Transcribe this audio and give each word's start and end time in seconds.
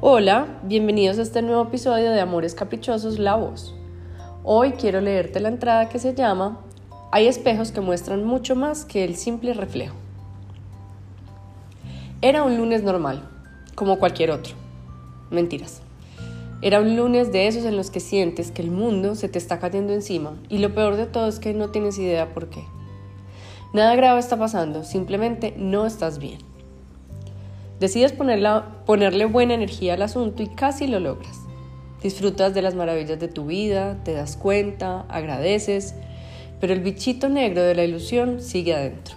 Hola, 0.00 0.60
bienvenidos 0.62 1.18
a 1.18 1.22
este 1.22 1.42
nuevo 1.42 1.64
episodio 1.64 2.12
de 2.12 2.20
Amores 2.20 2.54
Caprichosos 2.54 3.18
La 3.18 3.34
Voz. 3.34 3.74
Hoy 4.44 4.74
quiero 4.74 5.00
leerte 5.00 5.40
la 5.40 5.48
entrada 5.48 5.88
que 5.88 5.98
se 5.98 6.14
llama 6.14 6.60
Hay 7.10 7.26
espejos 7.26 7.72
que 7.72 7.80
muestran 7.80 8.22
mucho 8.22 8.54
más 8.54 8.84
que 8.84 9.02
el 9.02 9.16
simple 9.16 9.54
reflejo. 9.54 9.96
Era 12.22 12.44
un 12.44 12.56
lunes 12.56 12.84
normal, 12.84 13.28
como 13.74 13.98
cualquier 13.98 14.30
otro. 14.30 14.54
Mentiras. 15.32 15.82
Era 16.62 16.78
un 16.78 16.94
lunes 16.94 17.32
de 17.32 17.48
esos 17.48 17.64
en 17.64 17.76
los 17.76 17.90
que 17.90 17.98
sientes 17.98 18.52
que 18.52 18.62
el 18.62 18.70
mundo 18.70 19.16
se 19.16 19.28
te 19.28 19.38
está 19.38 19.58
cayendo 19.58 19.92
encima 19.92 20.36
y 20.48 20.58
lo 20.58 20.76
peor 20.76 20.94
de 20.94 21.06
todo 21.06 21.26
es 21.26 21.40
que 21.40 21.54
no 21.54 21.70
tienes 21.70 21.98
idea 21.98 22.32
por 22.32 22.50
qué. 22.50 22.62
Nada 23.72 23.96
grave 23.96 24.20
está 24.20 24.38
pasando, 24.38 24.84
simplemente 24.84 25.54
no 25.56 25.86
estás 25.86 26.20
bien. 26.20 26.38
Decides 27.80 28.12
ponerle 28.12 29.24
buena 29.26 29.54
energía 29.54 29.94
al 29.94 30.02
asunto 30.02 30.42
y 30.42 30.48
casi 30.48 30.86
lo 30.86 30.98
logras. 30.98 31.40
Disfrutas 32.02 32.54
de 32.54 32.62
las 32.62 32.74
maravillas 32.74 33.20
de 33.20 33.28
tu 33.28 33.46
vida, 33.46 33.98
te 34.04 34.12
das 34.12 34.36
cuenta, 34.36 35.04
agradeces, 35.08 35.94
pero 36.60 36.72
el 36.72 36.80
bichito 36.80 37.28
negro 37.28 37.62
de 37.62 37.74
la 37.74 37.84
ilusión 37.84 38.40
sigue 38.40 38.74
adentro. 38.74 39.16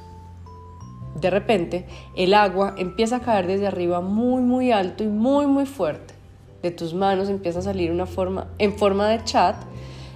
De 1.19 1.29
repente, 1.29 1.85
el 2.16 2.33
agua 2.33 2.75
empieza 2.77 3.17
a 3.17 3.21
caer 3.21 3.47
desde 3.47 3.67
arriba 3.67 4.02
muy 4.02 4.41
muy 4.41 4.71
alto 4.71 5.03
y 5.03 5.07
muy 5.07 5.45
muy 5.47 5.66
fuerte. 5.66 6.13
De 6.61 6.71
tus 6.71 6.93
manos 6.93 7.30
empieza 7.30 7.59
a 7.59 7.63
salir 7.63 7.91
una 7.91 8.05
forma, 8.05 8.47
en 8.59 8.73
forma 8.73 9.09
de 9.09 9.23
chat 9.23 9.55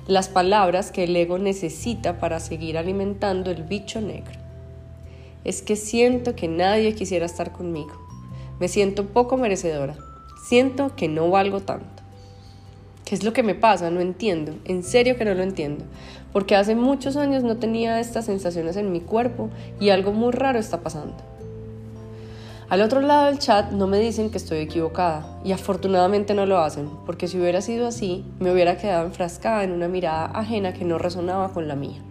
las 0.07 0.29
palabras 0.29 0.91
que 0.91 1.05
el 1.05 1.15
ego 1.15 1.39
necesita 1.39 2.19
para 2.19 2.39
seguir 2.39 2.77
alimentando 2.77 3.49
el 3.49 3.63
bicho 3.63 4.01
negro. 4.01 4.39
Es 5.43 5.63
que 5.63 5.75
siento 5.75 6.35
que 6.35 6.47
nadie 6.47 6.93
quisiera 6.93 7.25
estar 7.25 7.51
conmigo. 7.51 8.04
Me 8.59 8.67
siento 8.67 9.05
poco 9.05 9.37
merecedora. 9.37 9.95
Siento 10.47 10.95
que 10.95 11.07
no 11.07 11.29
valgo 11.29 11.59
tanto. 11.59 12.03
¿Qué 13.03 13.15
es 13.15 13.23
lo 13.23 13.33
que 13.33 13.43
me 13.43 13.53
pasa? 13.53 13.89
No 13.91 13.99
entiendo. 13.99 14.53
En 14.65 14.83
serio 14.83 15.17
que 15.17 15.25
no 15.25 15.33
lo 15.33 15.43
entiendo. 15.43 15.85
Porque 16.33 16.55
hace 16.55 16.75
muchos 16.75 17.17
años 17.17 17.43
no 17.43 17.57
tenía 17.57 17.99
estas 17.99 18.25
sensaciones 18.25 18.77
en 18.77 18.91
mi 18.91 19.01
cuerpo 19.01 19.49
y 19.79 19.89
algo 19.89 20.11
muy 20.11 20.31
raro 20.31 20.57
está 20.57 20.81
pasando. 20.81 21.15
Al 22.67 22.81
otro 22.81 23.01
lado 23.01 23.25
del 23.27 23.37
chat 23.37 23.71
no 23.71 23.85
me 23.85 23.99
dicen 23.99 24.31
que 24.31 24.37
estoy 24.37 24.57
equivocada 24.57 25.39
y 25.43 25.51
afortunadamente 25.51 26.33
no 26.33 26.47
lo 26.47 26.57
hacen, 26.57 26.89
porque 27.05 27.27
si 27.27 27.39
hubiera 27.39 27.61
sido 27.61 27.85
así, 27.85 28.25
me 28.39 28.51
hubiera 28.51 28.77
quedado 28.77 29.05
enfrascada 29.05 29.63
en 29.63 29.71
una 29.71 29.87
mirada 29.87 30.31
ajena 30.33 30.73
que 30.73 30.83
no 30.83 30.97
resonaba 30.97 31.53
con 31.53 31.67
la 31.67 31.75
mía. 31.75 32.01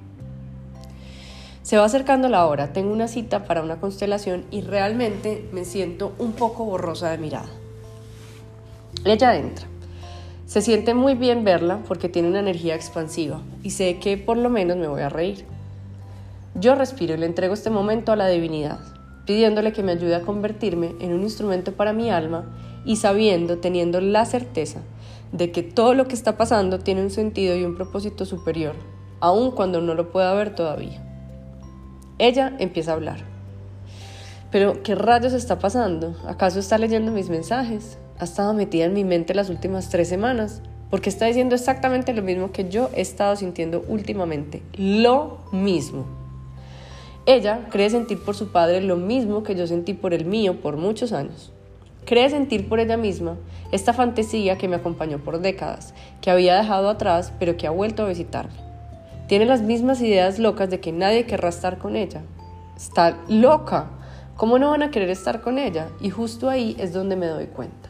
Se 1.65 1.79
va 1.79 1.87
acercando 1.87 2.29
la 2.29 2.47
hora, 2.47 2.75
tengo 2.75 2.93
una 2.93 3.09
cita 3.09 3.47
para 3.47 3.63
una 3.63 3.81
constelación 3.81 4.45
y 4.51 4.61
realmente 4.61 5.49
me 5.51 5.65
siento 5.65 6.13
un 6.19 6.33
poco 6.33 6.67
borrosa 6.67 7.09
de 7.11 7.17
mirada. 7.17 7.49
Ella 9.07 9.35
entra. 9.35 9.67
Se 10.45 10.61
siente 10.61 10.93
muy 10.93 11.15
bien 11.15 11.43
verla 11.43 11.81
porque 11.89 12.11
tiene 12.11 12.29
una 12.29 12.41
energía 12.41 12.75
expansiva 12.75 13.41
y 13.63 13.71
sé 13.71 13.99
que 13.99 14.19
por 14.19 14.37
lo 14.37 14.51
menos 14.51 14.77
me 14.77 14.89
voy 14.89 15.01
a 15.01 15.09
reír. 15.09 15.47
Yo 16.55 16.75
respiro 16.75 17.15
y 17.15 17.17
le 17.17 17.25
entrego 17.25 17.55
este 17.55 17.71
momento 17.71 18.13
a 18.13 18.17
la 18.17 18.29
divinidad, 18.29 18.81
pidiéndole 19.25 19.73
que 19.73 19.83
me 19.83 19.93
ayude 19.93 20.17
a 20.17 20.21
convertirme 20.21 20.95
en 21.01 21.15
un 21.15 21.23
instrumento 21.23 21.73
para 21.73 21.95
mi 21.95 22.11
alma 22.11 22.45
y 22.85 22.97
sabiendo, 22.97 23.57
teniendo 23.57 24.03
la 24.03 24.27
certeza 24.27 24.81
de 25.33 25.51
que 25.51 25.63
todo 25.63 25.95
lo 25.95 26.09
que 26.09 26.15
está 26.15 26.37
pasando 26.37 26.79
tiene 26.79 27.01
un 27.01 27.11
sentido 27.11 27.57
y 27.57 27.65
un 27.65 27.75
propósito 27.75 28.27
superior, 28.27 28.75
aun 29.21 29.51
cuando 29.51 29.81
no 29.81 29.95
lo 29.95 30.13
pueda 30.13 30.35
ver 30.35 30.55
todavía. 30.55 31.14
Ella 32.19 32.55
empieza 32.59 32.93
a 32.93 32.95
hablar. 32.95 33.19
Pero, 34.53 34.85
¿qué 34.85 34.95
rayos 34.95 35.33
está 35.33 35.59
pasando? 35.59 36.17
¿Acaso 36.29 36.61
está 36.61 36.79
leyendo 36.79 37.11
mis 37.11 37.29
mensajes? 37.29 37.99
¿Ha 38.21 38.25
estado 38.25 38.55
metida 38.55 38.85
en 38.85 38.93
mi 38.93 39.03
mente 39.03 39.35
las 39.35 39.51
últimas 39.51 39.89
tres 39.89 40.09
semanas? 40.09 40.63
Porque 40.91 41.11
está 41.11 41.27
diciendo 41.27 41.57
exactamente 41.57 42.13
lo 42.13 42.23
mismo 42.23 42.53
que 42.53 42.69
yo 42.69 42.89
he 42.95 43.01
estado 43.01 43.35
sintiendo 43.35 43.85
últimamente. 43.89 44.63
Lo 44.77 45.41
mismo. 45.51 46.05
Ella 47.27 47.67
cree 47.71 47.91
sentir 47.91 48.23
por 48.23 48.37
su 48.37 48.53
padre 48.53 48.81
lo 48.81 48.97
mismo 48.97 49.43
que 49.43 49.57
yo 49.57 49.67
sentí 49.67 49.93
por 49.93 50.15
el 50.15 50.25
mío 50.25 50.61
por 50.61 50.77
muchos 50.77 51.13
años. 51.13 51.53
Cree 52.05 52.31
sentir 52.31 52.69
por 52.69 52.79
ella 52.79 52.97
misma 52.97 53.37
esta 53.73 53.93
fantasía 53.93 54.57
que 54.57 54.69
me 54.69 54.77
acompañó 54.77 55.19
por 55.19 55.41
décadas, 55.41 55.95
que 56.21 56.31
había 56.31 56.55
dejado 56.55 56.91
atrás 56.91 57.33
pero 57.41 57.57
que 57.57 57.67
ha 57.67 57.71
vuelto 57.71 58.05
a 58.05 58.09
visitarme. 58.09 58.64
Tiene 59.29 59.47
las 59.47 59.63
mismas 59.63 60.03
ideas 60.03 60.39
locas 60.39 60.69
de 60.69 60.81
que 60.81 60.93
nadie 60.93 61.25
querrá 61.25 61.49
estar 61.49 61.79
con 61.79 61.97
ella. 61.97 62.23
Está 62.77 63.17
loca. 63.29 63.91
¿Cómo 64.37 64.59
no 64.59 64.71
van 64.71 64.83
a 64.83 64.91
querer 64.91 65.11
estar 65.11 65.41
con 65.41 65.59
ella? 65.59 65.89
Y 66.01 66.11
justo 66.11 66.51
ahí 66.51 66.77
es 66.79 66.93
donde 66.93 67.17
me 67.17 67.27
doy 67.27 67.47
cuenta. 67.47 67.89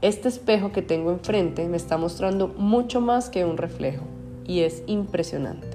Este 0.00 0.28
espejo 0.28 0.72
que 0.72 0.80
tengo 0.80 1.10
enfrente 1.10 1.68
me 1.68 1.76
está 1.76 1.98
mostrando 1.98 2.48
mucho 2.48 3.00
más 3.00 3.28
que 3.28 3.44
un 3.44 3.56
reflejo 3.56 4.04
y 4.46 4.60
es 4.60 4.82
impresionante. 4.86 5.68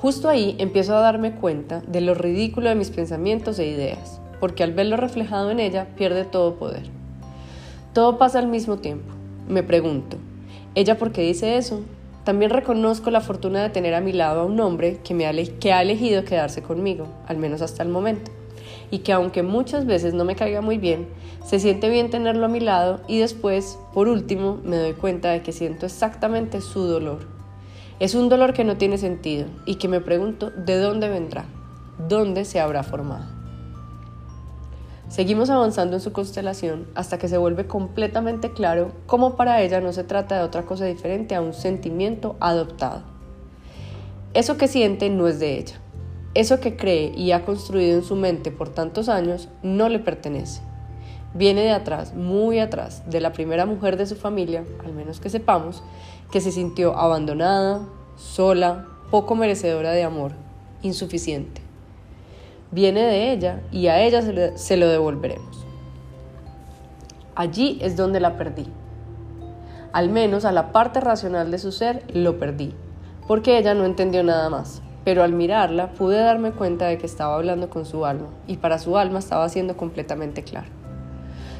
Justo 0.00 0.28
ahí 0.28 0.56
empiezo 0.58 0.96
a 0.96 1.00
darme 1.00 1.34
cuenta 1.34 1.82
de 1.86 2.00
lo 2.00 2.14
ridículo 2.14 2.70
de 2.70 2.76
mis 2.76 2.90
pensamientos 2.90 3.58
e 3.58 3.66
ideas, 3.66 4.20
porque 4.38 4.62
al 4.62 4.72
verlo 4.72 4.96
reflejado 4.96 5.50
en 5.50 5.60
ella 5.60 5.88
pierde 5.96 6.24
todo 6.24 6.54
poder. 6.54 6.84
Todo 7.92 8.16
pasa 8.16 8.38
al 8.38 8.46
mismo 8.46 8.78
tiempo. 8.78 9.12
Me 9.46 9.62
pregunto, 9.62 10.16
¿ella 10.74 10.96
por 10.96 11.12
qué 11.12 11.22
dice 11.22 11.58
eso? 11.58 11.82
También 12.24 12.50
reconozco 12.50 13.10
la 13.10 13.20
fortuna 13.20 13.62
de 13.62 13.70
tener 13.70 13.94
a 13.94 14.00
mi 14.00 14.12
lado 14.12 14.40
a 14.40 14.44
un 14.44 14.60
hombre 14.60 14.98
que, 15.02 15.14
me 15.14 15.26
ha, 15.26 15.32
que 15.32 15.72
ha 15.72 15.80
elegido 15.80 16.24
quedarse 16.24 16.62
conmigo, 16.62 17.06
al 17.26 17.38
menos 17.38 17.62
hasta 17.62 17.82
el 17.82 17.88
momento, 17.88 18.30
y 18.90 18.98
que 18.98 19.12
aunque 19.12 19.42
muchas 19.42 19.86
veces 19.86 20.12
no 20.12 20.24
me 20.24 20.36
caiga 20.36 20.60
muy 20.60 20.76
bien, 20.76 21.08
se 21.44 21.58
siente 21.58 21.88
bien 21.88 22.10
tenerlo 22.10 22.44
a 22.44 22.50
mi 22.50 22.60
lado 22.60 23.00
y 23.08 23.18
después, 23.18 23.78
por 23.94 24.06
último, 24.06 24.58
me 24.64 24.76
doy 24.76 24.92
cuenta 24.92 25.30
de 25.30 25.42
que 25.42 25.52
siento 25.52 25.86
exactamente 25.86 26.60
su 26.60 26.82
dolor. 26.82 27.26
Es 28.00 28.14
un 28.14 28.28
dolor 28.28 28.52
que 28.52 28.64
no 28.64 28.76
tiene 28.76 28.98
sentido 28.98 29.46
y 29.64 29.76
que 29.76 29.88
me 29.88 30.00
pregunto 30.00 30.50
de 30.50 30.76
dónde 30.76 31.08
vendrá, 31.08 31.46
dónde 32.08 32.44
se 32.44 32.60
habrá 32.60 32.82
formado. 32.82 33.39
Seguimos 35.10 35.50
avanzando 35.50 35.96
en 35.96 36.00
su 36.00 36.12
constelación 36.12 36.86
hasta 36.94 37.18
que 37.18 37.26
se 37.26 37.36
vuelve 37.36 37.66
completamente 37.66 38.52
claro 38.52 38.92
cómo 39.06 39.34
para 39.34 39.60
ella 39.60 39.80
no 39.80 39.92
se 39.92 40.04
trata 40.04 40.36
de 40.36 40.44
otra 40.44 40.62
cosa 40.62 40.84
diferente 40.84 41.34
a 41.34 41.40
un 41.40 41.52
sentimiento 41.52 42.36
adoptado. 42.38 43.02
Eso 44.34 44.56
que 44.56 44.68
siente 44.68 45.10
no 45.10 45.26
es 45.26 45.40
de 45.40 45.58
ella. 45.58 45.80
Eso 46.34 46.60
que 46.60 46.76
cree 46.76 47.12
y 47.16 47.32
ha 47.32 47.44
construido 47.44 47.98
en 47.98 48.04
su 48.04 48.14
mente 48.14 48.52
por 48.52 48.68
tantos 48.68 49.08
años 49.08 49.48
no 49.64 49.88
le 49.88 49.98
pertenece. 49.98 50.62
Viene 51.34 51.62
de 51.62 51.72
atrás, 51.72 52.14
muy 52.14 52.60
atrás, 52.60 53.02
de 53.10 53.20
la 53.20 53.32
primera 53.32 53.66
mujer 53.66 53.96
de 53.96 54.06
su 54.06 54.14
familia, 54.14 54.64
al 54.84 54.92
menos 54.92 55.18
que 55.18 55.28
sepamos, 55.28 55.82
que 56.30 56.40
se 56.40 56.52
sintió 56.52 56.96
abandonada, 56.96 57.80
sola, 58.16 58.86
poco 59.10 59.34
merecedora 59.34 59.90
de 59.90 60.04
amor, 60.04 60.34
insuficiente 60.82 61.69
viene 62.70 63.02
de 63.02 63.32
ella 63.32 63.60
y 63.70 63.88
a 63.88 64.00
ella 64.00 64.22
se, 64.56 64.76
lo 64.76 64.88
devolveremos. 64.88 65.66
Allí 67.34 67.78
es 67.82 67.96
donde 67.96 68.20
la 68.20 68.36
perdí. 68.36 68.66
Al 69.92 70.08
menos 70.08 70.44
a 70.44 70.52
la 70.52 70.72
parte 70.72 71.00
racional 71.00 71.50
de 71.50 71.58
su 71.58 71.72
ser 71.72 72.04
lo 72.14 72.38
perdí, 72.38 72.74
porque 73.26 73.58
ella 73.58 73.74
no 73.74 73.84
entendió 73.84 74.22
nada 74.22 74.48
más. 74.50 74.82
Pero 75.04 75.22
al 75.22 75.32
mirarla 75.32 75.92
pude 75.92 76.18
darme 76.18 76.52
cuenta 76.52 76.86
de 76.86 76.98
que 76.98 77.06
estaba 77.06 77.34
hablando 77.34 77.70
con 77.70 77.86
su 77.86 78.04
alma 78.04 78.28
y 78.46 78.58
para 78.58 78.78
su 78.78 78.98
alma 78.98 79.18
estaba 79.18 79.48
siendo 79.48 79.76
completamente 79.76 80.44
claro. 80.44 80.68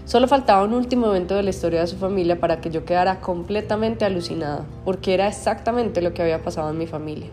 Solo 0.04 0.28
faltaba 0.28 0.64
un 0.64 0.74
último 0.74 1.06
evento 1.06 1.34
de 1.36 1.42
la 1.42 1.50
historia 1.50 1.80
de 1.80 1.86
su 1.86 1.96
familia 1.96 2.38
para 2.38 2.60
que 2.60 2.70
yo 2.70 2.84
quedara 2.84 3.20
completamente 3.20 4.04
alucinada, 4.04 4.64
porque 4.84 5.14
era 5.14 5.28
exactamente 5.28 6.02
lo 6.02 6.12
que 6.12 6.22
había 6.22 6.42
pasado 6.42 6.70
en 6.70 6.78
mi 6.78 6.86
familia. 6.86 7.28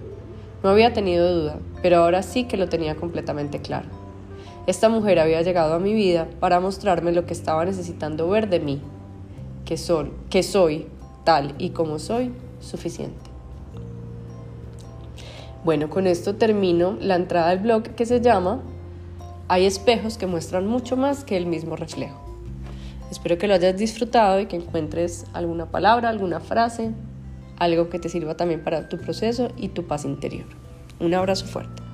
No 0.64 0.70
había 0.70 0.94
tenido 0.94 1.34
duda, 1.34 1.60
pero 1.82 1.98
ahora 1.98 2.24
sí 2.24 2.46
que 2.46 2.58
lo 2.58 2.68
tenía 2.68 2.96
completamente 2.96 3.62
claro. 3.62 3.88
Esta 4.66 4.90
mujer 4.90 5.20
había 5.20 5.42
llegado 5.42 5.76
a 5.76 5.80
mi 5.80 5.94
vida 5.94 6.28
para 6.40 6.60
mostrarme 6.60 7.12
lo 7.12 7.26
que 7.26 7.34
estaba 7.34 7.64
necesitando 7.64 8.28
ver 8.28 8.50
de 8.50 8.60
mí, 8.60 8.82
que, 9.66 9.78
soy, 9.78 10.12
que 10.30 10.44
soy, 10.44 10.88
tal 11.24 11.54
y 11.58 11.70
como 11.70 12.00
soy, 12.00 12.34
suficiente. 12.60 13.30
Bueno, 15.64 15.90
con 15.90 16.08
esto 16.08 16.36
termino 16.36 16.98
la 17.00 17.16
entrada 17.16 17.50
del 17.50 17.60
blog 17.60 17.84
que 17.84 18.06
se 18.06 18.20
llama 18.20 18.62
Hay 19.48 19.66
espejos 19.66 20.18
que 20.18 20.28
muestran 20.28 20.68
mucho 20.68 20.98
más 20.98 21.24
que 21.24 21.38
el 21.38 21.46
mismo 21.46 21.76
reflejo. 21.76 22.20
Espero 23.12 23.38
que 23.38 23.48
lo 23.48 23.54
hayas 23.54 23.78
disfrutado 23.78 24.40
y 24.40 24.48
que 24.48 24.58
encuentres 24.58 25.26
alguna 25.34 25.68
palabra, 25.68 26.10
alguna 26.10 26.40
frase 26.40 26.92
algo 27.60 27.90
que 27.90 28.00
te 28.00 28.10
sirva 28.10 28.38
también 28.38 28.64
para 28.64 28.90
tu 28.90 28.98
proceso 28.98 29.52
y 29.58 29.70
tu 29.70 29.86
paz 29.88 30.06
interior. 30.06 30.46
Un 31.00 31.14
abrazo 31.14 31.46
fuerte. 31.46 31.87